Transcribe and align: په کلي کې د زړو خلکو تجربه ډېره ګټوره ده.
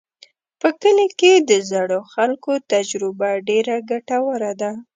په 0.61 0.67
کلي 0.81 1.07
کې 1.19 1.33
د 1.49 1.51
زړو 1.71 1.99
خلکو 2.13 2.51
تجربه 2.71 3.29
ډېره 3.47 3.75
ګټوره 3.91 4.51
ده. 4.61 4.71